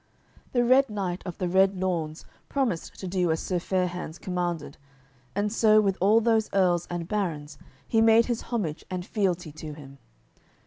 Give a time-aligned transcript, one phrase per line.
[0.53, 4.77] The Red Knight of the Red Lawns promised to do as Sir Fair hands commanded
[5.35, 9.73] and so with all those earls and barons he made his homage and fealty to
[9.73, 9.99] him.